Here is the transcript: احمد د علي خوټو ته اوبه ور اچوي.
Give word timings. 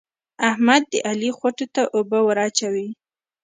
احمد 0.49 0.83
د 0.91 0.93
علي 1.09 1.29
خوټو 1.37 1.65
ته 1.75 1.81
اوبه 1.95 2.19
ور 2.23 2.37
اچوي. 2.47 2.87